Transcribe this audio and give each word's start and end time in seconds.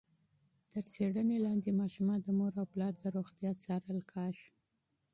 تر 0.71 0.83
څېړنې 0.93 1.37
لاندې 1.45 1.69
ماشومان 1.81 2.19
د 2.23 2.27
مور 2.37 2.53
او 2.61 2.65
پلار 2.73 2.93
د 2.99 3.03
روغتیا 3.17 3.51
څارل 3.63 3.99
کېږي. 4.11 4.47